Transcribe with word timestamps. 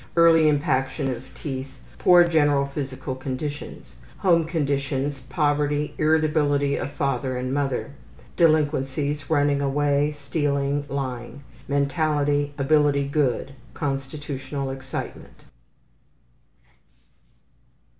Early 0.15 0.47
impaction 0.51 1.11
of 1.15 1.31
teeth. 1.35 1.77
Poor 1.99 2.23
general 2.23 2.65
physical 2.65 3.13
conditions. 3.13 3.93
Home 4.17 4.45
conditions: 4.45 5.21
Poverty. 5.29 5.93
Irritability 5.99 6.75
of 6.75 6.89
father 6.91 7.37
and 7.37 7.53
mother. 7.53 7.91
Delinquencies: 8.35 9.19
Mentality: 9.29 9.33
Running 9.35 9.61
away. 9.61 10.13
Ability 12.57 13.03
good; 13.09 13.43
Stealing. 13.43 13.53
Constitutional 13.75 14.65
Lying. 14.65 14.77
excitement. 14.77 15.43